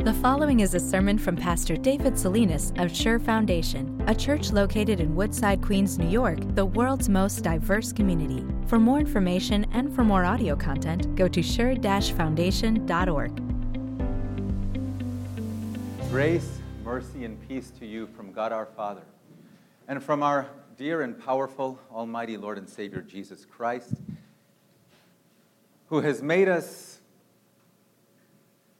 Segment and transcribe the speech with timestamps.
[0.00, 4.98] The following is a sermon from Pastor David Salinas of Sure Foundation, a church located
[4.98, 8.42] in Woodside, Queens, New York, the world's most diverse community.
[8.66, 13.42] For more information and for more audio content, go to sure-foundation.org.
[16.08, 19.02] Grace, mercy, and peace to you from God our Father
[19.86, 20.48] and from our
[20.78, 23.92] dear and powerful Almighty Lord and Savior Jesus Christ,
[25.90, 27.00] who has made us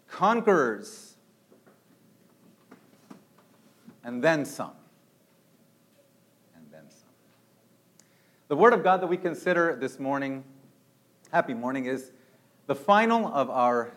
[0.09, 1.09] conquerors
[4.05, 4.73] and then some.
[6.55, 7.09] And then some.
[8.49, 10.45] The Word of God that we consider this morning,
[11.33, 12.13] happy morning, is
[12.67, 13.93] the final of our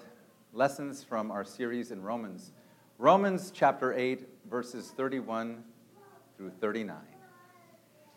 [0.54, 2.52] lessons from our series in Romans.
[2.98, 5.64] Romans chapter 8, verses 31
[6.38, 6.96] through 39.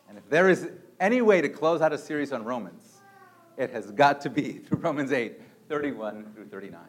[0.09, 3.01] And if there is any way to close out a series on Romans,
[3.57, 6.79] it has got to be through Romans 8, 31 through 39.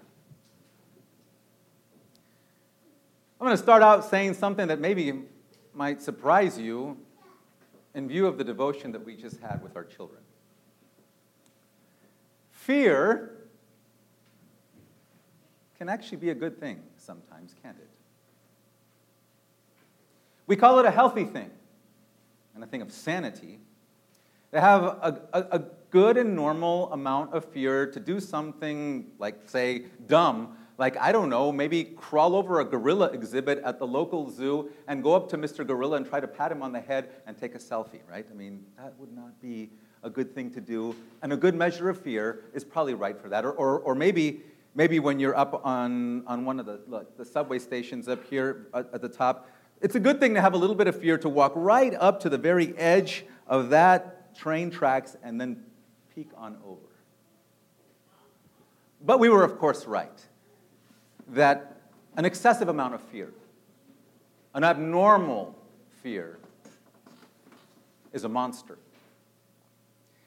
[3.41, 5.23] I'm going to start out saying something that maybe
[5.73, 6.97] might surprise you
[7.95, 10.21] in view of the devotion that we just had with our children.
[12.51, 13.31] Fear
[15.79, 17.89] can actually be a good thing sometimes, can't it?
[20.49, 21.51] We call it a healthy thing
[22.57, 23.61] and a thing of sanity.
[24.51, 25.59] To have a, a, a
[25.91, 31.29] good and normal amount of fear to do something like, say, dumb like, I don't
[31.29, 35.37] know, maybe crawl over a gorilla exhibit at the local zoo and go up to
[35.37, 35.67] Mr.
[35.67, 38.25] Gorilla and try to pat him on the head and take a selfie, right?
[38.31, 39.71] I mean, that would not be
[40.05, 40.95] a good thing to do.
[41.21, 43.45] And a good measure of fear is probably right for that.
[43.45, 44.43] Or, or, or maybe,
[44.77, 48.69] maybe when you're up on, on one of the, look, the subway stations up here
[48.73, 51.19] at, at the top, it's a good thing to have a little bit of fear
[51.19, 55.65] to walk right up to the very edge of that train tracks and then
[56.15, 56.79] peek on over.
[59.05, 60.25] But we were, of course, right
[61.31, 61.81] that
[62.17, 63.33] an excessive amount of fear,
[64.55, 65.57] an abnormal
[66.03, 66.39] fear,
[68.13, 68.79] is a monster.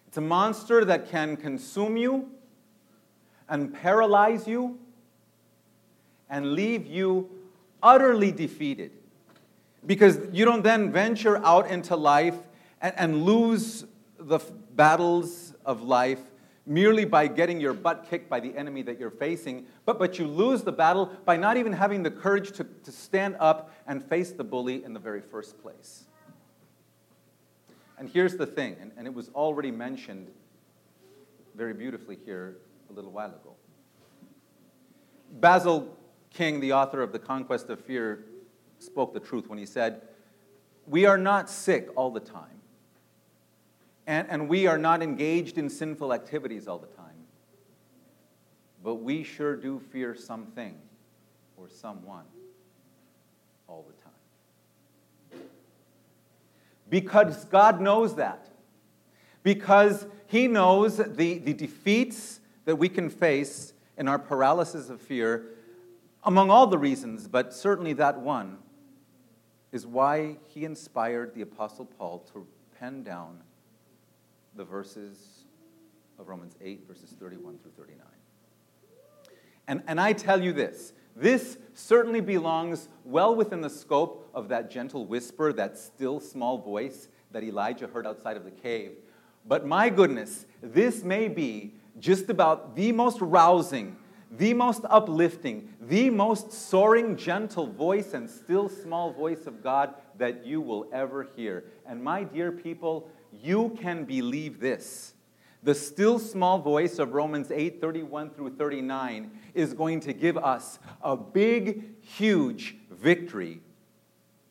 [0.07, 2.29] It's a monster that can consume you
[3.49, 4.79] and paralyze you
[6.29, 7.29] and leave you
[7.83, 8.91] utterly defeated.
[9.85, 12.35] Because you don't then venture out into life
[12.81, 13.85] and, and lose
[14.19, 14.39] the
[14.75, 16.21] battles of life
[16.65, 20.27] merely by getting your butt kicked by the enemy that you're facing, but, but you
[20.27, 24.31] lose the battle by not even having the courage to, to stand up and face
[24.31, 26.05] the bully in the very first place.
[27.97, 30.27] And here's the thing, and, and it was already mentioned
[31.55, 32.57] very beautifully here
[32.89, 33.55] a little while ago.
[35.39, 35.97] Basil
[36.33, 38.25] King, the author of The Conquest of Fear,
[38.79, 40.01] spoke the truth when he said,
[40.87, 42.60] We are not sick all the time
[44.11, 47.15] and, and we are not engaged in sinful activities all the time.
[48.83, 50.75] But we sure do fear something
[51.55, 52.25] or someone
[53.69, 55.45] all the time.
[56.89, 58.49] Because God knows that.
[59.43, 65.45] Because He knows the, the defeats that we can face in our paralysis of fear,
[66.25, 68.57] among all the reasons, but certainly that one
[69.71, 72.45] is why He inspired the Apostle Paul to
[72.77, 73.37] pen down
[74.55, 75.45] the verses
[76.19, 78.05] of Romans 8, verses 31 through 39.
[79.67, 84.71] And, and I tell you this this certainly belongs well within the scope of that
[84.71, 88.93] gentle whisper, that still small voice that Elijah heard outside of the cave.
[89.45, 93.97] But my goodness, this may be just about the most rousing,
[94.31, 100.45] the most uplifting, the most soaring, gentle voice and still small voice of God that
[100.45, 101.65] you will ever hear.
[101.85, 105.13] And my dear people, you can believe this.
[105.63, 110.79] The still small voice of Romans 8 31 through 39 is going to give us
[111.03, 113.61] a big, huge victory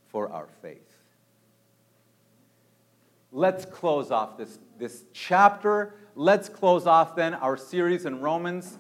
[0.09, 0.79] for our faith.
[3.33, 5.95] Let's close off this, this chapter.
[6.17, 8.79] Let's close off then our series in Romans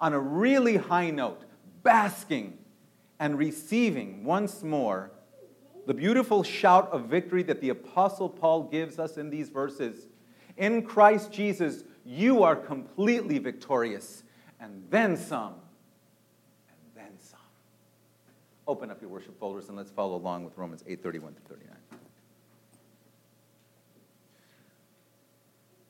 [0.00, 1.42] on a really high note,
[1.84, 2.58] basking
[3.20, 5.11] and receiving once more
[5.86, 10.06] the beautiful shout of victory that the Apostle Paul gives us in these verses.
[10.56, 14.22] In Christ Jesus, you are completely victorious,
[14.60, 15.54] and then some,
[16.68, 17.38] and then some.
[18.66, 21.76] Open up your worship folders and let's follow along with Romans 8 31 to 39.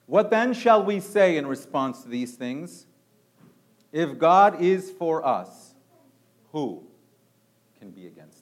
[0.07, 2.87] What then shall we say in response to these things?
[3.93, 5.75] If God is for us,
[6.53, 6.83] who
[7.79, 8.42] can be against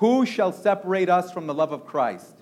[0.00, 2.34] Who shall separate us from the love of Christ?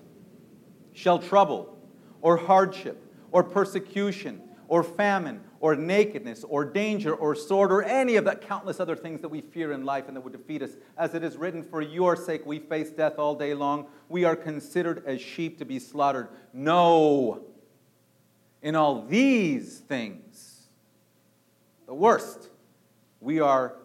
[0.93, 1.77] Shall trouble,
[2.21, 3.03] or hardship,
[3.33, 8.79] or persecution, or famine, or nakedness, or danger, or sword, or any of the countless
[8.79, 10.71] other things that we fear in life and that would defeat us?
[10.97, 13.87] As it is written, For your sake we face death all day long.
[14.07, 16.29] We are considered as sheep to be slaughtered.
[16.53, 17.43] No!
[18.61, 20.69] In all these things,
[21.87, 22.47] the worst,
[23.19, 23.75] we are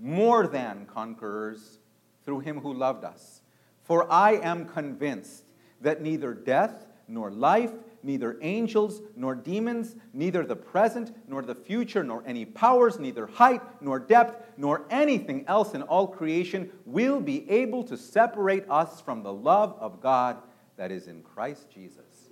[0.00, 1.78] more than conquerors
[2.24, 3.40] through him who loved us.
[3.84, 5.44] For I am convinced
[5.80, 7.72] that neither death nor life,
[8.02, 13.60] neither angels nor demons, neither the present nor the future, nor any powers, neither height
[13.80, 19.22] nor depth, nor anything else in all creation will be able to separate us from
[19.22, 20.38] the love of God
[20.76, 22.30] that is in Christ Jesus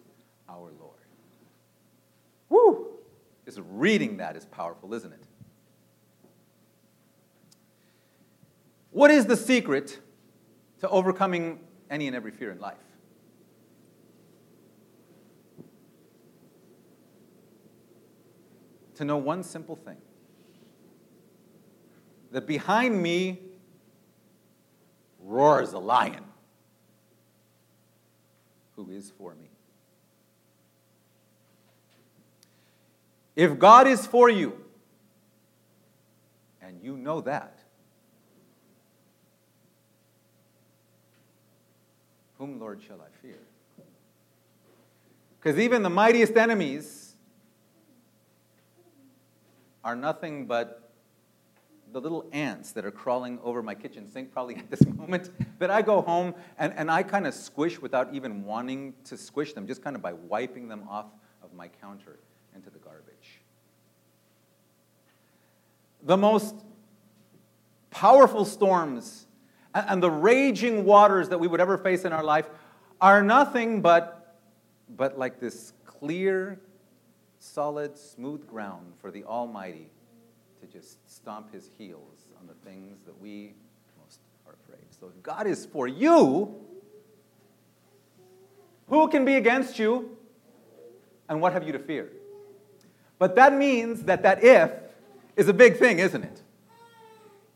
[0.49, 0.91] our Lord.
[2.49, 2.89] Woo!
[3.45, 5.25] Just reading that is powerful, isn't it?
[8.91, 10.01] What is the secret
[10.81, 12.77] to overcoming any and every fear in life?
[18.97, 19.97] To know one simple thing
[22.33, 23.39] that behind me
[25.21, 26.25] roars a lion
[28.77, 29.49] who is for me.
[33.37, 34.65] If God is for you,
[36.61, 37.60] and you know that,
[42.41, 43.39] whom, Lord, shall I fear?
[45.39, 47.15] Because even the mightiest enemies
[49.85, 50.91] are nothing but
[51.93, 55.29] the little ants that are crawling over my kitchen sink, probably at this moment,
[55.59, 59.53] that I go home and, and I kind of squish without even wanting to squish
[59.53, 61.07] them, just kind of by wiping them off
[61.43, 62.21] of my counter
[62.55, 63.43] into the garbage.
[66.05, 66.55] The most
[67.91, 69.27] powerful storms
[69.75, 72.49] and the raging waters that we would ever face in our life
[73.00, 74.37] are nothing but,
[74.96, 76.61] but like this clear,
[77.38, 79.88] solid, smooth ground for the Almighty
[80.61, 83.55] to just stomp his heels on the things that we
[84.02, 84.84] most are afraid.
[84.90, 86.55] So if God is for you,
[88.88, 90.17] who can be against you?
[91.28, 92.11] And what have you to fear?
[93.19, 94.72] But that means that that if
[95.37, 96.43] is a big thing, isn't it?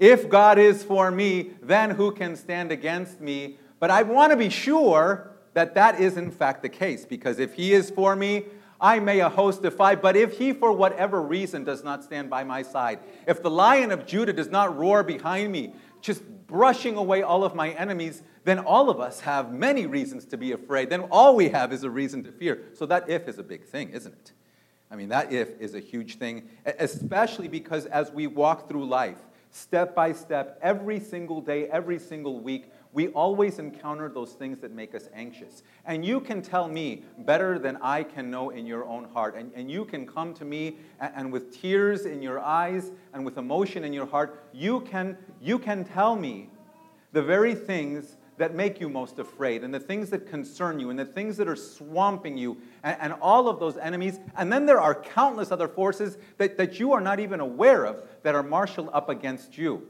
[0.05, 3.57] If God is for me, then who can stand against me?
[3.81, 7.55] But I want to be sure that that is in fact the case, because if
[7.55, 8.45] He is for me,
[8.79, 12.45] I may a host defy, but if He, for whatever reason, does not stand by
[12.45, 15.73] my side, if the lion of Judah does not roar behind me,
[16.03, 20.37] just brushing away all of my enemies, then all of us have many reasons to
[20.37, 20.91] be afraid.
[20.91, 22.65] Then all we have is a reason to fear.
[22.75, 24.33] So that if is a big thing, isn't it?
[24.91, 29.17] I mean, that if is a huge thing, especially because as we walk through life,
[29.55, 34.73] step by step, every single day, every single week, we always encounter those things that
[34.73, 35.63] make us anxious.
[35.87, 39.37] And you can tell me better than I can know in your own heart.
[39.37, 43.25] And, and you can come to me and, and with tears in your eyes and
[43.25, 46.51] with emotion in your heart, you can, you can tell me
[47.13, 50.99] the very things that make you most afraid, and the things that concern you, and
[50.99, 54.19] the things that are swamping you, and, and, all of those enemies.
[54.37, 58.03] And then there are countless other forces that, that you are not even aware of
[58.25, 59.87] that are marshaled up against you.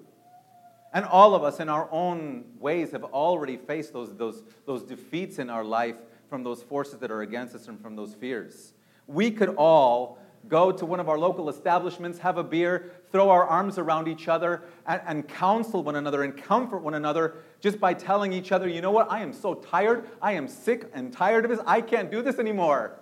[0.92, 5.38] And all of us, in our own ways, have already faced those, those, those defeats
[5.38, 5.96] in our life
[6.28, 8.74] from those forces that are against us and from those fears.
[9.06, 13.46] We could all go to one of our local establishments, have a beer, throw our
[13.46, 17.94] arms around each other, and, and, counsel one another and comfort one another just by
[17.94, 21.44] telling each other, you know what, I am so tired, I am sick and tired
[21.44, 22.98] of this, I can't do this anymore.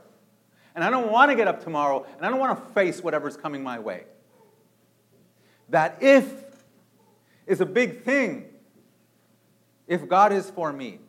[0.74, 3.36] And I don't want to get up tomorrow, and I don't want to face whatever's
[3.36, 4.04] coming my way.
[5.72, 6.30] That if
[7.46, 8.44] is a big thing.
[9.86, 11.00] If God is for me.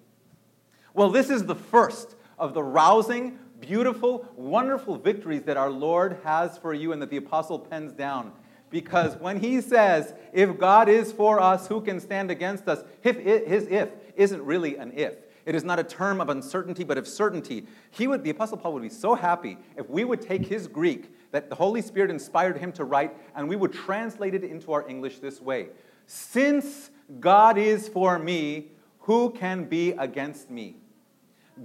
[0.94, 6.58] Well, this is the first of the rousing, beautiful, wonderful victories that our Lord has
[6.58, 8.32] for you and that the apostle pens down.
[8.70, 12.86] Because when he says, if God is for us, who can stand against us?
[13.02, 15.16] His if isn't really an if.
[15.46, 17.66] It is not a term of uncertainty, but of certainty.
[17.92, 21.12] He would, the Apostle Paul would be so happy if we would take his Greek
[21.32, 24.88] that the Holy Spirit inspired him to write, and we would translate it into our
[24.88, 25.70] English this way
[26.06, 30.78] Since God is for me, who can be against me?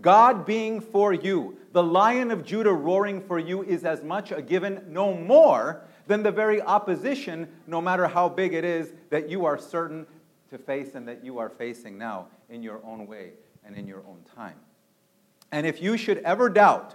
[0.01, 4.43] God being for you, the lion of Judah roaring for you is as much a
[4.43, 9.45] given, no more, than the very opposition, no matter how big it is, that you
[9.45, 10.07] are certain
[10.51, 13.33] to face and that you are facing now in your own way
[13.65, 14.57] and in your own time.
[15.50, 16.95] And if you should ever doubt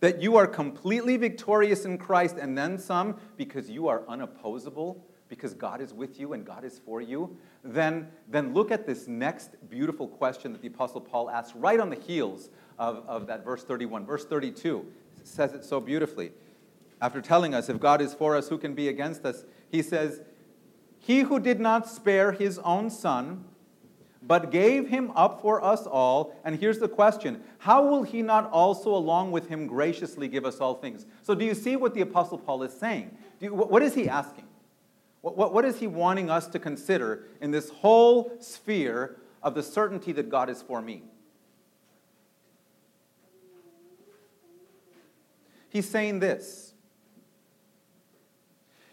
[0.00, 5.54] that you are completely victorious in Christ and then some because you are unopposable, because
[5.54, 9.56] God is with you and God is for you, then, then look at this next
[9.70, 13.62] beautiful question that the Apostle Paul asks right on the heels of, of that verse
[13.62, 14.04] 31.
[14.04, 14.84] Verse 32
[15.22, 16.32] says it so beautifully.
[17.00, 19.44] After telling us, if God is for us, who can be against us?
[19.70, 20.20] He says,
[20.98, 23.44] He who did not spare his own son,
[24.22, 26.34] but gave him up for us all.
[26.44, 30.60] And here's the question How will he not also, along with him, graciously give us
[30.60, 31.06] all things?
[31.22, 33.16] So, do you see what the Apostle Paul is saying?
[33.40, 34.44] You, what is he asking?
[35.22, 39.62] What, what, what is he wanting us to consider in this whole sphere of the
[39.62, 41.02] certainty that God is for me?
[45.70, 46.74] He's saying this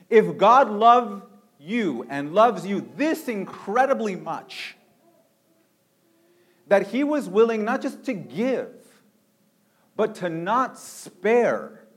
[0.10, 1.24] If God loved
[1.60, 4.77] you and loves you this incredibly much,
[6.68, 8.70] that he was willing not just to give,
[9.96, 11.88] but to not spare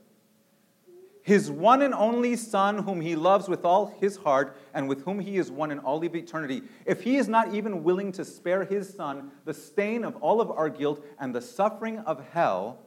[1.23, 5.19] his one and only Son, whom he loves with all his heart and with whom
[5.19, 8.65] he is one in all of eternity, if he is not even willing to spare
[8.65, 12.79] his Son the stain of all of our guilt and the suffering of hell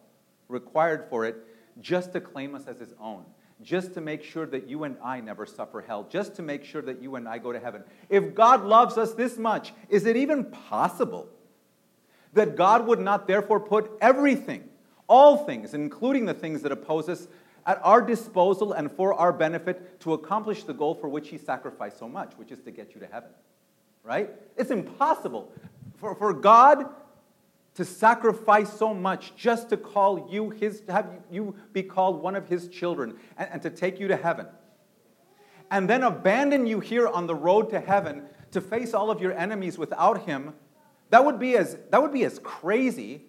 [0.49, 1.37] required for it,
[1.81, 3.25] just to claim us as his own,
[3.63, 6.83] just to make sure that you and I never suffer hell, just to make sure
[6.83, 7.85] that you and I go to heaven.
[8.09, 11.29] If God loves us this much, is it even possible
[12.35, 14.69] that God would not therefore put everything,
[15.09, 17.29] all things, including the things that oppose us,
[17.67, 21.99] at our disposal and for our benefit to accomplish the goal for which he sacrificed
[21.99, 23.31] so much, which is to get you to heaven?
[24.03, 24.31] Right?
[24.57, 25.51] It's impossible
[25.97, 26.87] for, for God
[27.75, 32.37] to sacrifice so much just to call you his, to have you be called one
[32.37, 34.47] of his children and, and to take you to heaven.
[35.71, 39.33] And then abandon you here on the road to heaven to face all of your
[39.33, 40.55] enemies without him.
[41.15, 43.23] That would be as, that would be as crazy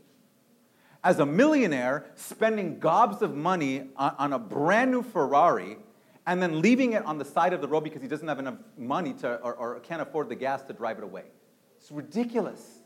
[1.04, 5.78] as a millionaire spending gobs of money on, on, a brand new Ferrari
[6.26, 8.56] and then leaving it on the side of the road because he doesn't have enough
[8.76, 11.26] money to, or, or can't afford the gas to drive it away.
[11.78, 12.80] It's ridiculous.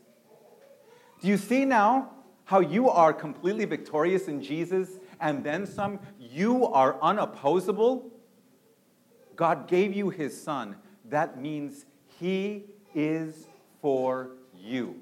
[1.22, 2.10] Do you see now
[2.44, 5.98] how you are completely victorious in Jesus and then some?
[6.18, 8.10] You are unopposable.
[9.34, 10.76] God gave you his son.
[11.06, 11.86] That means
[12.18, 13.46] he is
[13.80, 14.96] for you.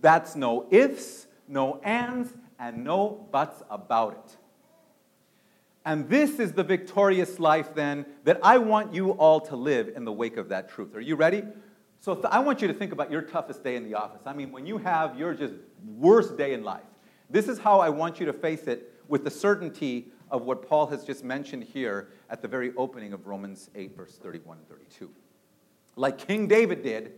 [0.00, 4.36] That's no ifs, no ands, and no buts about it.
[5.84, 10.04] And this is the victorious life, then, that I want you all to live in
[10.04, 10.94] the wake of that truth.
[10.94, 11.42] Are you ready?
[12.00, 14.22] So th- I want you to think about your toughest day in the office.
[14.26, 15.54] I mean, when you have your just
[15.96, 16.82] worst day in life.
[17.30, 20.86] This is how I want you to face it with the certainty of what Paul
[20.88, 25.10] has just mentioned here at the very opening of Romans 8, verse 31 and 32.
[25.96, 27.12] Like King David did,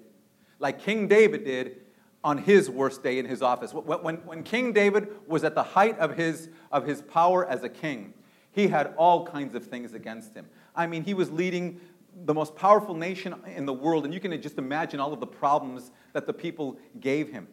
[0.64, 1.82] like King David did
[2.24, 3.74] on his worst day in his office.
[3.74, 7.68] When, when King David was at the height of his, of his power as a
[7.68, 8.14] king,
[8.50, 10.46] he had all kinds of things against him.
[10.74, 11.82] I mean, he was leading
[12.24, 15.26] the most powerful nation in the world, and you can just imagine all of the
[15.26, 17.46] problems that the people gave him.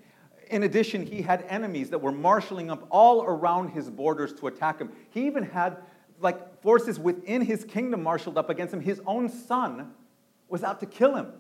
[0.50, 4.80] In addition, he had enemies that were marshaling up all around his borders to attack
[4.80, 4.90] him.
[5.10, 5.80] He even had
[6.22, 8.80] like forces within his kingdom marshaled up against him.
[8.80, 9.92] His own son
[10.48, 11.34] was out to kill him.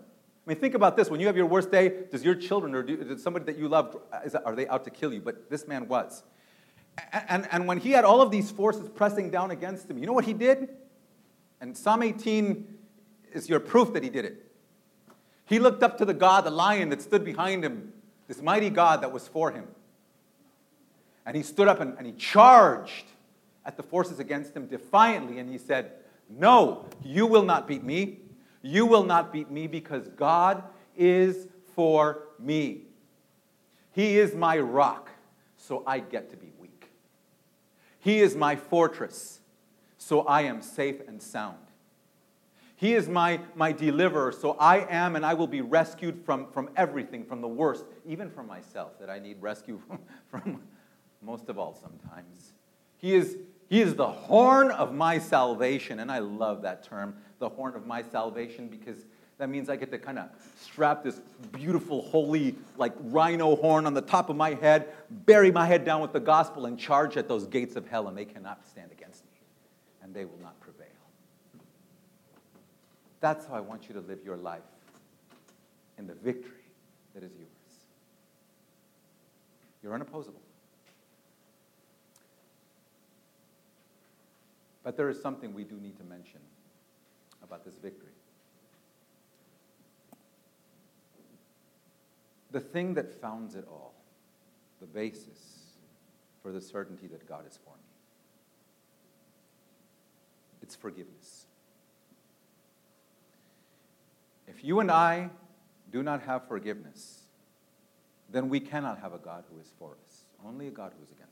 [0.45, 1.09] I mean, think about this.
[1.09, 3.95] When you have your worst day, does your children or do, somebody that you love,
[4.43, 5.21] are they out to kill you?
[5.21, 6.23] But this man was.
[7.13, 10.07] And, and, and when he had all of these forces pressing down against him, you
[10.07, 10.69] know what he did?
[11.59, 12.67] And Psalm 18
[13.33, 14.51] is your proof that he did it.
[15.45, 17.93] He looked up to the God, the lion that stood behind him,
[18.27, 19.67] this mighty God that was for him.
[21.25, 23.05] And he stood up and, and he charged
[23.65, 25.91] at the forces against him defiantly, and he said,
[26.29, 28.19] No, you will not beat me.
[28.61, 30.63] You will not beat me because God
[30.95, 32.83] is for me.
[33.91, 35.09] He is my rock,
[35.57, 36.91] so I get to be weak.
[37.99, 39.41] He is my fortress,
[39.97, 41.57] so I am safe and sound.
[42.75, 46.71] He is my, my deliverer, so I am and I will be rescued from, from
[46.75, 50.61] everything, from the worst, even from myself that I need rescue from, from
[51.21, 52.53] most of all sometimes.
[52.97, 53.37] He is,
[53.69, 57.85] he is the horn of my salvation, and I love that term, the horn of
[57.85, 59.03] my salvation, because
[59.37, 60.29] that means I get to kind of
[60.61, 61.19] strap this
[61.51, 65.99] beautiful, holy, like rhino horn on the top of my head, bury my head down
[65.99, 69.25] with the gospel, and charge at those gates of hell, and they cannot stand against
[69.25, 69.31] me,
[70.03, 70.87] and they will not prevail.
[73.19, 74.61] that's how I want you to live your life
[75.97, 76.65] in the victory
[77.13, 77.49] that is yours.
[79.83, 80.41] You're unopposable.
[84.83, 86.39] But there is something we do need to mention
[87.43, 88.13] about this victory.
[92.51, 93.93] The thing that founds it all,
[94.79, 95.77] the basis
[96.41, 97.89] for the certainty that God is for me,
[100.61, 101.45] it's forgiveness.
[104.47, 105.29] If you and I
[105.91, 107.21] do not have forgiveness,
[108.29, 111.11] then we cannot have a God who is for us, only a God who is
[111.11, 111.30] against us.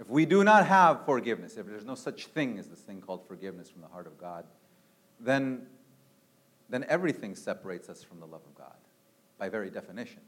[0.00, 3.28] If we do not have forgiveness, if there's no such thing as this thing called
[3.28, 4.46] forgiveness from the heart of God,
[5.20, 5.66] then,
[6.70, 8.74] then everything separates us from the love of God
[9.38, 10.20] by very definition.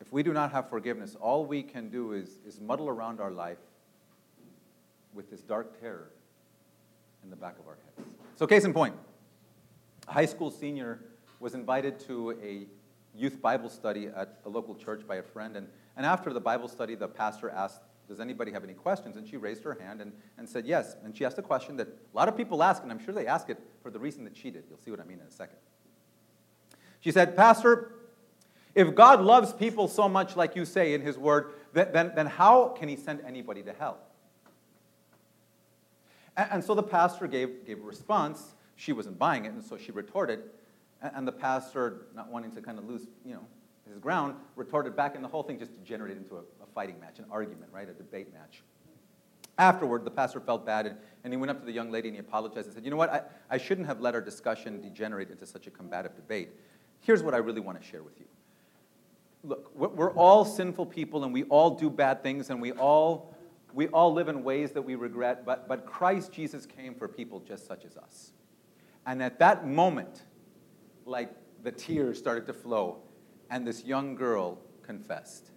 [0.00, 3.30] If we do not have forgiveness, all we can do is, is muddle around our
[3.30, 3.58] life
[5.14, 6.10] with this dark terror
[7.24, 8.08] in the back of our heads.
[8.36, 8.94] So, case in point,
[10.06, 11.00] a high school senior
[11.40, 12.66] was invited to a
[13.18, 15.56] youth Bible study at a local church by a friend.
[15.56, 15.68] And,
[15.98, 19.16] and after the Bible study, the pastor asked, Does anybody have any questions?
[19.16, 20.94] And she raised her hand and, and said yes.
[21.02, 23.26] And she asked a question that a lot of people ask, and I'm sure they
[23.26, 24.62] ask it for the reason that she did.
[24.70, 25.56] You'll see what I mean in a second.
[27.00, 27.94] She said, Pastor,
[28.76, 32.68] if God loves people so much, like you say in His Word, then, then, how
[32.68, 33.98] can He send anybody to hell?
[36.36, 38.54] And, and so the pastor gave, gave a response.
[38.76, 40.44] She wasn't buying it, and so she retorted.
[41.02, 43.46] And the pastor, not wanting to kind of lose, you know,
[43.88, 47.18] his ground, retorted back, and the whole thing just degenerated into a, a fighting match,
[47.18, 48.62] an argument, right, a debate match.
[49.58, 52.16] Afterward, the pastor felt bad, and, and he went up to the young lady and
[52.16, 53.12] he apologized and said, You know what?
[53.12, 56.50] I, I shouldn't have let our discussion degenerate into such a combative debate.
[57.00, 58.26] Here's what I really want to share with you.
[59.44, 63.34] Look, we're all sinful people and we all do bad things and we all,
[63.72, 67.40] we all live in ways that we regret, but, but Christ Jesus came for people
[67.40, 68.32] just such as us.
[69.06, 70.22] And at that moment,
[71.06, 71.30] like
[71.62, 72.98] the tears started to flow,
[73.50, 75.50] and this young girl confessed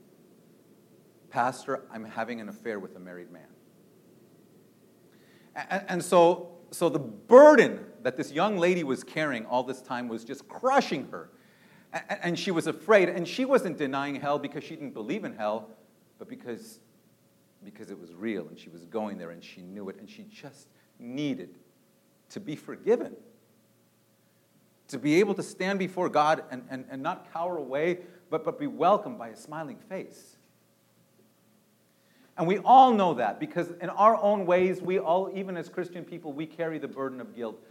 [1.31, 3.47] Pastor, I'm having an affair with a married man.
[5.55, 10.09] And, and so, so the burden that this young lady was carrying all this time
[10.09, 11.31] was just crushing her.
[12.21, 13.09] And she was afraid.
[13.09, 15.69] And she wasn't denying hell because she didn't believe in hell,
[16.19, 16.79] but because,
[17.63, 20.23] because it was real and she was going there and she knew it and she
[20.23, 20.67] just
[20.99, 21.57] needed
[22.29, 23.15] to be forgiven.
[24.91, 27.99] To be able to stand before God and, and, and not cower away,
[28.29, 30.37] but, but be welcomed by a smiling face.
[32.37, 36.05] And we all know that because in our own ways, we all, even as Christian
[36.05, 37.61] people, we carry the burden of guilt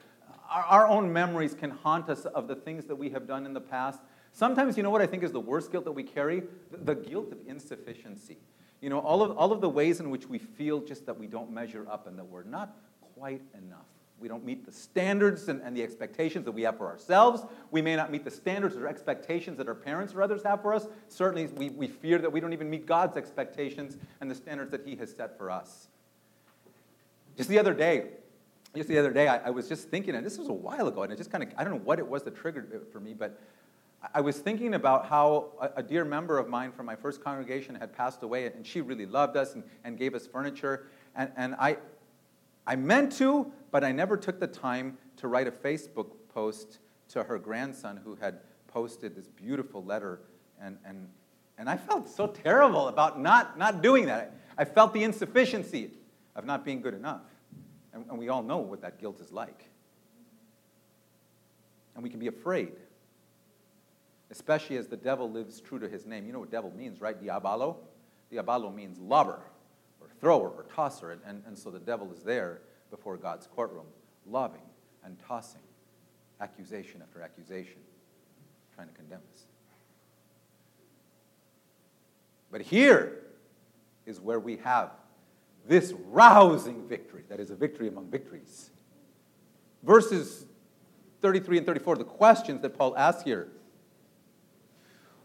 [0.51, 3.55] our, our own memories can haunt us of the things that we have done in
[3.55, 4.01] the past.
[4.33, 6.43] Sometimes, you know what I think is the worst guilt that we carry?
[6.71, 8.39] The, the guilt of insufficiency.
[8.81, 11.27] You know, all of, all of the ways in which we feel just that we
[11.27, 12.77] don't measure up and that we're not
[13.15, 13.87] quite enough.
[14.21, 17.43] We don't meet the standards and, and, the expectations that we have for ourselves.
[17.71, 20.75] We may not meet the standards or expectations that our parents or others have for
[20.75, 20.87] us.
[21.09, 24.87] Certainly, we, we fear that we don't even meet God's expectations and the standards that
[24.87, 25.89] He has set for us.
[27.37, 28.09] Just the other day,
[28.77, 31.03] just the other day, I, I, was just thinking, and this was a while ago,
[31.03, 33.01] and it just kind of, I don't know what it was that triggered it for
[33.01, 33.41] me, but
[34.15, 37.93] I was thinking about how a, dear member of mine from my first congregation had
[37.93, 40.87] passed away, and she really loved us and, and gave us furniture.
[41.15, 41.77] And, and I,
[42.67, 47.25] I meant to, but I never took the time to write a Facebook post to
[47.25, 50.21] her grandson who had posted this beautiful letter.
[50.61, 51.09] And, and,
[51.59, 54.37] and I felt so terrible about not, not doing that.
[54.57, 55.91] I felt the insufficiency
[56.37, 57.23] of not being good enough.
[57.93, 59.65] And, and we all know what that guilt is like.
[61.95, 62.73] And we can be afraid,
[64.31, 66.25] especially as the devil lives true to his name.
[66.25, 67.21] You know what devil means, right?
[67.21, 67.79] Diabolo?
[68.31, 69.43] Diabolo means lover, or
[70.21, 71.13] thrower, or tosser.
[71.13, 73.87] And, and, and so the devil is there before God's courtroom,
[74.27, 74.63] loving
[75.05, 75.63] and tossing
[76.41, 77.79] accusation after accusation,
[78.75, 79.45] trying to condemn us.
[82.51, 83.19] But here
[84.07, 84.91] is where we have
[85.69, 88.71] this rousing victory that is a victory among victories.
[89.83, 90.47] Verses
[91.21, 93.49] 33 and 34, the questions that Paul asks here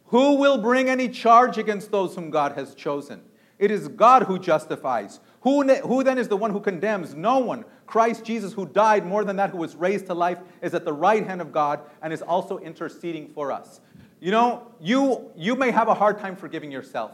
[0.07, 3.21] Who will bring any charge against those whom God has chosen?
[3.57, 5.19] It is God who justifies.
[5.41, 7.13] Who, who then is the one who condemns?
[7.13, 7.65] No one.
[7.85, 10.93] Christ Jesus, who died, more than that, who was raised to life, is at the
[10.93, 13.79] right hand of God and is also interceding for us.
[14.19, 17.11] You know, you, you may have a hard time forgiving yourself.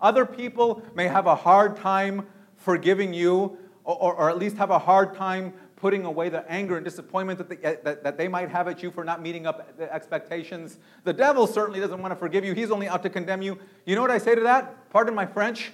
[0.00, 2.26] Other people may have a hard time
[2.56, 6.84] forgiving you, or, or, at least have a hard time putting away the anger and
[6.84, 9.76] disappointment that they, eh, that, that they might have at you for not meeting up
[9.76, 10.78] the expectations.
[11.04, 13.58] The devil certainly doesn't want to forgive you, he's only out to condemn you.
[13.84, 14.90] You know what I say to that?
[14.90, 15.72] Pardon my French,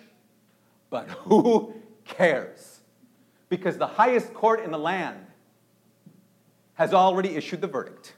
[0.91, 2.81] but who cares?
[3.49, 5.27] Because the highest court in the land
[6.75, 8.15] has already issued the verdict.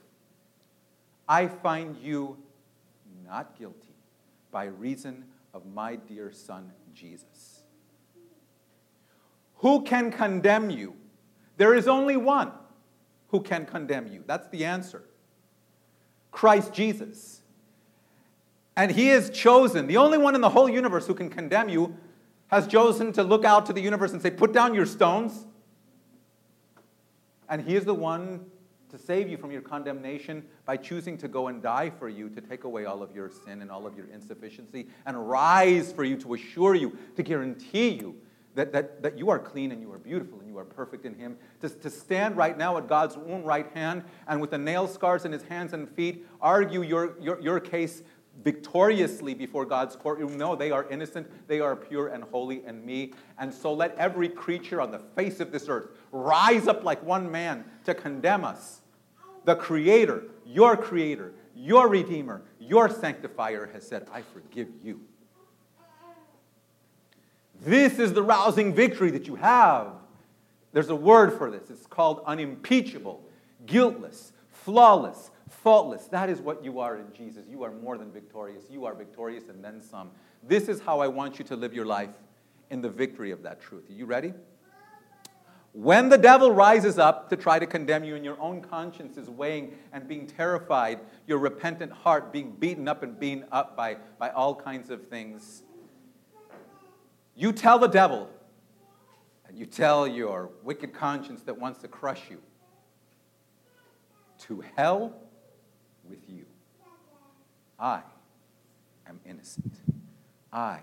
[1.28, 2.38] I find you
[3.26, 3.94] not guilty
[4.50, 7.62] by reason of my dear son Jesus.
[9.56, 10.94] Who can condemn you?
[11.56, 12.52] There is only one
[13.28, 14.22] who can condemn you.
[14.26, 15.04] That's the answer
[16.30, 17.42] Christ Jesus.
[18.76, 21.96] And he is chosen, the only one in the whole universe who can condemn you,
[22.48, 25.46] has chosen to look out to the universe and say, Put down your stones.
[27.48, 28.46] And he is the one
[28.90, 32.40] to save you from your condemnation by choosing to go and die for you, to
[32.40, 36.16] take away all of your sin and all of your insufficiency, and rise for you
[36.18, 38.16] to assure you, to guarantee you
[38.54, 41.14] that, that, that you are clean and you are beautiful and you are perfect in
[41.14, 41.36] Him.
[41.60, 45.24] To, to stand right now at God's own right hand and with the nail scars
[45.24, 48.02] in His hands and feet, argue your, your, your case
[48.42, 50.18] victoriously before God's court.
[50.18, 53.12] You know they are innocent, they are pure and holy and me.
[53.38, 57.30] And so let every creature on the face of this earth rise up like one
[57.30, 58.80] man to condemn us.
[59.44, 65.00] The Creator, your Creator, your Redeemer, your Sanctifier has said, I forgive you.
[67.60, 69.88] This is the rousing victory that you have.
[70.72, 71.70] There's a word for this.
[71.70, 73.22] It's called unimpeachable,
[73.64, 76.06] guiltless, flawless, faultless.
[76.08, 77.46] That is what you are in Jesus.
[77.48, 78.64] You are more than victorious.
[78.70, 80.10] You are victorious and then some.
[80.42, 82.10] This is how I want you to live your life
[82.70, 83.88] in the victory of that truth.
[83.88, 84.34] Are you ready?
[85.72, 89.28] When the devil rises up to try to condemn you and your own conscience is
[89.28, 94.30] weighing and being terrified, your repentant heart being beaten up and beaten up by, by
[94.30, 95.64] all kinds of things,
[97.36, 98.30] you tell the devil,
[99.46, 102.40] and you tell your wicked conscience that wants to crush you,
[104.38, 105.14] to hell
[106.08, 106.44] with you.
[107.78, 108.02] I
[109.06, 109.74] am innocent.
[110.52, 110.80] I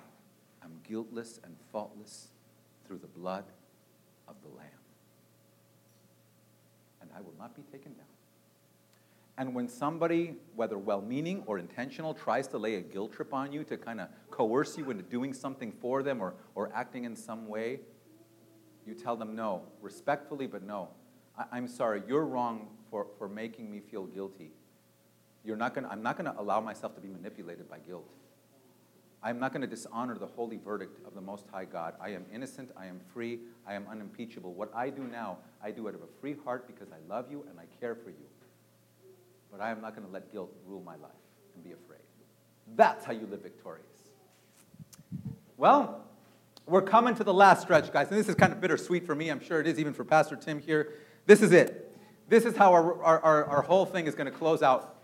[0.63, 2.27] am guiltless and faultless
[2.85, 3.45] through the blood
[4.27, 4.67] of the Lamb.
[7.01, 8.05] And I will not be taken down.
[9.37, 13.51] And when somebody, whether well meaning or intentional, tries to lay a guilt trip on
[13.51, 17.15] you to kind of coerce you into doing something for them or, or acting in
[17.15, 17.79] some way,
[18.85, 20.89] you tell them no, respectfully, but no.
[21.37, 24.51] I, am sorry, you're wrong for, for making me feel guilty.
[25.43, 28.13] You're not gonna, I'm not going to allow myself to be manipulated by guilt.
[29.23, 31.93] I'm not going to dishonor the holy verdict of the Most High God.
[32.01, 34.53] I am innocent, I am free, I am unimpeachable.
[34.53, 37.45] What I do now, I do out of a free heart because I love you
[37.49, 38.30] and I care for you
[39.51, 41.11] but I am not going to let guilt rule my life
[41.55, 41.99] and be afraid.
[42.75, 43.85] That's how you live victorious.
[45.57, 46.05] Well,
[46.65, 49.29] we're coming to the last stretch, guys, and this is kind of bittersweet for me.
[49.29, 50.93] I'm sure it is even for Pastor Tim here.
[51.25, 51.95] This is it.
[52.29, 54.95] This is how our, our, our, our whole thing is going to close out.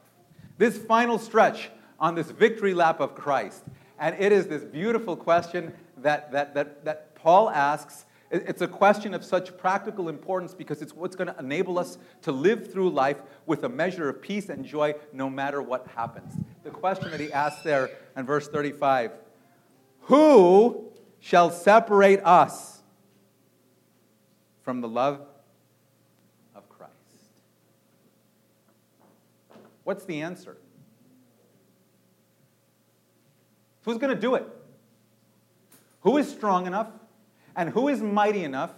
[0.58, 3.64] This final stretch on this victory lap of Christ.
[4.00, 9.14] And it is this beautiful question that, that, that, that Paul asks it's a question
[9.14, 13.22] of such practical importance because it's what's going to enable us to live through life
[13.46, 16.34] with a measure of peace and joy no matter what happens.
[16.64, 19.12] The question that he asks there in verse 35
[20.02, 22.82] Who shall separate us
[24.64, 25.22] from the love
[26.54, 26.92] of Christ?
[29.86, 30.58] What's the answer?
[33.86, 34.46] Who's going to do it?
[36.02, 36.90] Who is strong enough?
[37.58, 38.72] And who is mighty enough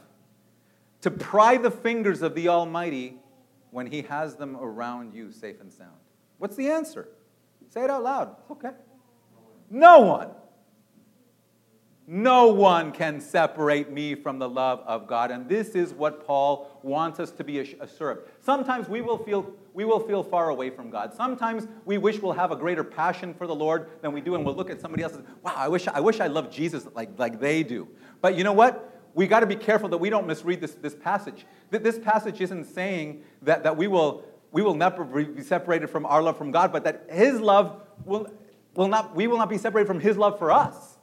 [1.01, 3.17] to pry the fingers of the Almighty
[3.71, 5.91] when He has them around you safe and sound?
[6.37, 7.09] What's the answer?
[7.69, 8.35] Say it out loud.
[8.49, 8.71] Okay.
[9.69, 10.29] No one.
[12.11, 15.29] No one can separate me from the love of God.
[15.29, 18.23] And this is what Paul wants us to be assured.
[18.39, 21.13] Sometimes we will feel we will feel far away from God.
[21.13, 24.43] Sometimes we wish we'll have a greater passion for the Lord than we do, and
[24.43, 26.87] we'll look at somebody else and say, wow, I wish I wish I loved Jesus
[26.95, 27.87] like, like they do.
[28.21, 28.99] But you know what?
[29.13, 31.45] We got to be careful that we don't misread this, this passage.
[31.69, 36.23] This passage isn't saying that, that we will we will never be separated from our
[36.23, 38.33] love from God, but that His love will,
[38.73, 40.95] will not, we will not be separated from His love for us.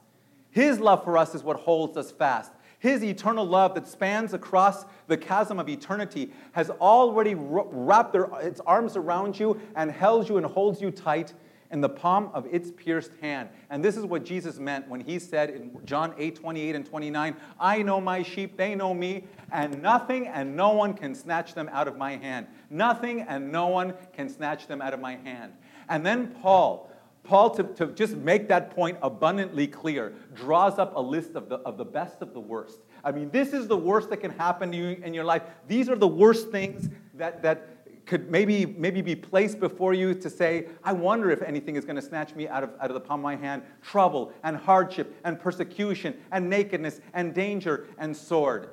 [0.57, 2.51] His love for us is what holds us fast.
[2.79, 8.59] His eternal love that spans across the chasm of eternity has already wrapped their, its
[8.61, 11.35] arms around you and held you and holds you tight
[11.69, 13.49] in the palm of its pierced hand.
[13.69, 17.35] And this is what Jesus meant when he said in John 8 28 and 29,
[17.59, 21.69] I know my sheep, they know me, and nothing and no one can snatch them
[21.71, 22.47] out of my hand.
[22.71, 25.53] Nothing and no one can snatch them out of my hand.
[25.87, 26.89] And then Paul,
[27.27, 31.57] Paul, to, to just make that point abundantly clear, draws up a list of the,
[31.57, 32.79] of the best of the worst.
[33.03, 35.43] I mean, this is the worst that can happen to you in your life.
[35.67, 40.29] These are the worst things that, that could maybe, maybe be placed before you to
[40.29, 43.01] say, I wonder if anything is going to snatch me out of, out of the
[43.01, 43.63] palm of my hand.
[43.81, 48.69] Trouble and hardship and persecution and nakedness and danger and sword.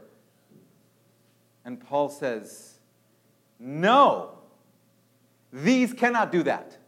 [1.64, 2.78] And Paul says,
[3.58, 4.38] No,
[5.52, 6.78] these cannot do that.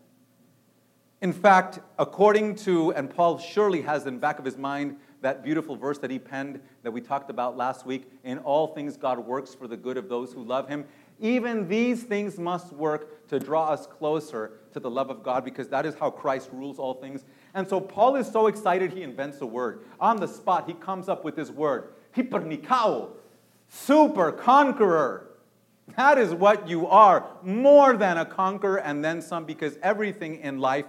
[1.22, 5.42] In fact, according to, and Paul surely has in the back of his mind that
[5.42, 9.18] beautiful verse that he penned that we talked about last week in all things God
[9.18, 10.84] works for the good of those who love him.
[11.18, 15.68] Even these things must work to draw us closer to the love of God because
[15.68, 17.24] that is how Christ rules all things.
[17.54, 19.84] And so Paul is so excited he invents a word.
[19.98, 23.08] On the spot, he comes up with this word, hypernikao,
[23.68, 25.28] super conqueror.
[25.96, 30.58] That is what you are, more than a conqueror and then some, because everything in
[30.58, 30.84] life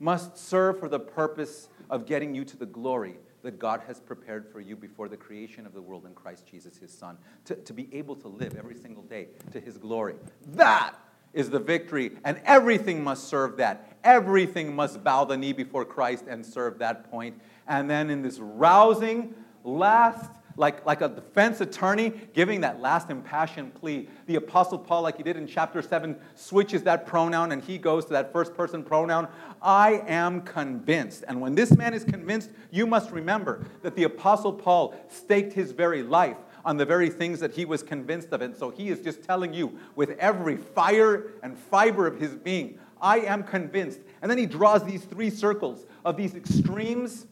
[0.00, 4.50] must serve for the purpose of getting you to the glory that God has prepared
[4.50, 7.72] for you before the creation of the world in Christ Jesus, his Son, to, to
[7.72, 10.14] be able to live every single day to his glory.
[10.48, 10.94] That
[11.32, 13.98] is the victory, and everything must serve that.
[14.02, 17.40] Everything must bow the knee before Christ and serve that point.
[17.68, 23.74] And then in this rousing, last like, like a defense attorney giving that last impassioned
[23.74, 24.08] plea.
[24.26, 28.04] The Apostle Paul, like he did in chapter 7, switches that pronoun and he goes
[28.06, 29.28] to that first person pronoun.
[29.62, 31.24] I am convinced.
[31.28, 35.72] And when this man is convinced, you must remember that the Apostle Paul staked his
[35.72, 38.42] very life on the very things that he was convinced of.
[38.42, 42.78] And so he is just telling you with every fire and fiber of his being,
[43.00, 44.00] I am convinced.
[44.20, 47.26] And then he draws these three circles of these extremes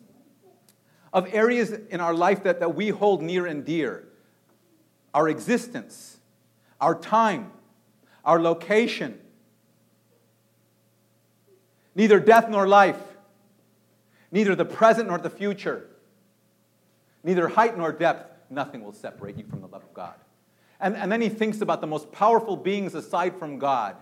[1.13, 4.05] of areas in our life that, that we hold near and dear
[5.15, 6.19] our existence,
[6.81, 7.51] our time,
[8.25, 9.19] our location.
[11.95, 13.01] Neither death nor life,
[14.31, 15.89] neither the present nor the future,
[17.25, 20.15] neither height nor depth, nothing will separate you from the love of God.
[20.79, 23.97] And, and then he thinks about the most powerful beings aside from God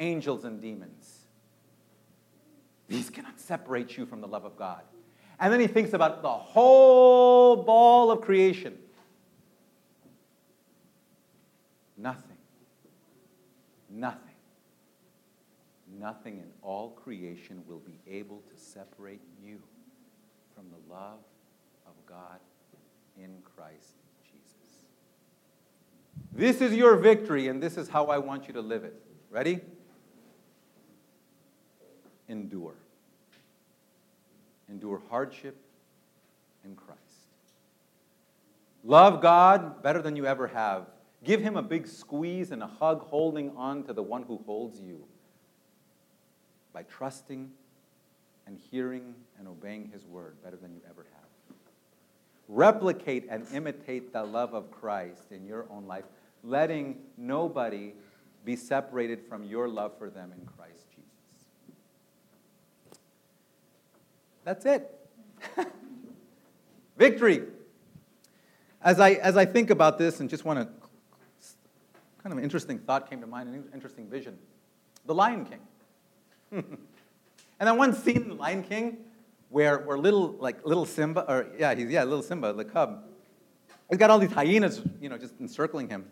[0.00, 1.26] angels and demons.
[2.88, 4.82] These cannot separate you from the love of God.
[5.40, 8.76] And then he thinks about the whole ball of creation.
[11.96, 12.36] Nothing.
[13.90, 14.22] Nothing.
[15.98, 19.60] Nothing in all creation will be able to separate you
[20.54, 21.18] from the love
[21.86, 22.38] of God
[23.16, 24.86] in Christ Jesus.
[26.32, 28.94] This is your victory, and this is how I want you to live it.
[29.30, 29.60] Ready?
[32.28, 32.74] Endure
[34.68, 35.56] endure hardship
[36.64, 36.98] in Christ.
[38.84, 40.86] Love God better than you ever have.
[41.24, 44.80] Give him a big squeeze and a hug, holding on to the one who holds
[44.80, 45.04] you
[46.72, 47.50] by trusting
[48.46, 51.56] and hearing and obeying his word better than you ever have.
[52.48, 56.04] Replicate and imitate the love of Christ in your own life,
[56.42, 57.92] letting nobody
[58.44, 61.08] be separated from your love for them in Christ Jesus.
[64.48, 64.98] That's it.
[66.96, 67.42] Victory.
[68.80, 70.64] As I, as I think about this and just want to,
[72.22, 74.38] kind of an interesting thought came to mind, an interesting vision.
[75.04, 75.60] The Lion King.
[77.60, 78.96] and then one scene in The Lion King
[79.50, 83.04] where, where little, like little Simba, or yeah, he's, yeah, little Simba, the cub,
[83.90, 86.06] he's got all these hyenas, you know, just encircling him.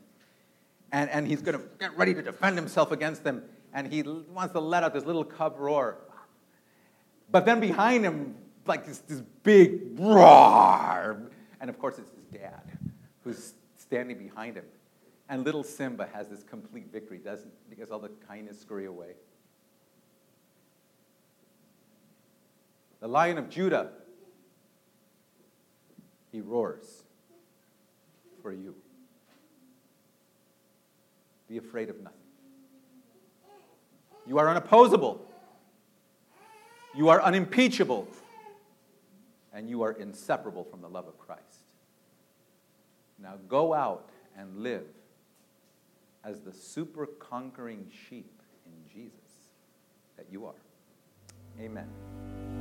[0.92, 3.44] And, and he's going to get ready to defend himself against them.
[3.72, 6.02] And he wants to let out this little cub roar.
[7.30, 8.36] But then behind him,
[8.66, 11.30] like this, this big roar.
[11.60, 12.62] And of course, it's his dad
[13.24, 14.64] who's standing behind him.
[15.28, 19.14] And little Simba has this complete victory, doesn't Because all the kindness scurry away.
[23.00, 23.90] The lion of Judah,
[26.32, 27.04] he roars
[28.42, 28.74] for you.
[31.48, 32.18] Be afraid of nothing.
[34.26, 35.20] You are unopposable.
[36.96, 38.08] You are unimpeachable.
[39.52, 41.42] And you are inseparable from the love of Christ.
[43.18, 44.84] Now go out and live
[46.24, 49.14] as the super conquering sheep in Jesus
[50.16, 50.54] that you are.
[51.58, 52.55] Amen.